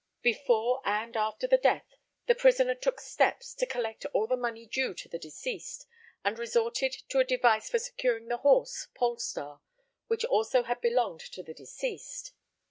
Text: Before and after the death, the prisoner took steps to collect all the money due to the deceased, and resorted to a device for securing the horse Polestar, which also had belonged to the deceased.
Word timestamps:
Before 0.23 0.81
and 0.83 1.15
after 1.15 1.45
the 1.45 1.59
death, 1.59 1.93
the 2.25 2.33
prisoner 2.33 2.73
took 2.73 2.99
steps 2.99 3.53
to 3.53 3.67
collect 3.67 4.03
all 4.13 4.25
the 4.25 4.35
money 4.35 4.65
due 4.65 4.95
to 4.95 5.07
the 5.07 5.19
deceased, 5.19 5.85
and 6.25 6.39
resorted 6.39 6.93
to 7.09 7.19
a 7.19 7.23
device 7.23 7.69
for 7.69 7.77
securing 7.77 8.27
the 8.27 8.37
horse 8.37 8.87
Polestar, 8.95 9.61
which 10.07 10.25
also 10.25 10.63
had 10.63 10.81
belonged 10.81 11.19
to 11.19 11.43
the 11.43 11.53
deceased. 11.53 12.31